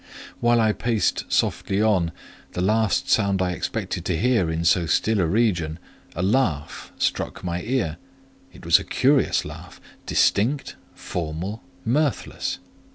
[0.39, 2.11] While I paced softly on,
[2.53, 5.77] the last sound I expected to hear in so still a region,
[6.15, 7.97] a laugh, struck my ear.
[8.51, 12.57] It was a curious laugh; distinct, formal, mirthless.